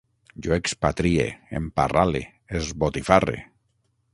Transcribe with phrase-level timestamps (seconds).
[0.45, 1.27] Jo expatrie,
[1.59, 2.23] emparrale,
[2.61, 3.37] esbotifarre